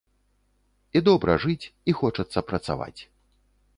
І 0.99 1.03
добра 1.09 1.35
жыць, 1.43 1.69
і 1.93 1.97
хочацца 2.03 2.39
працаваць. 2.49 3.01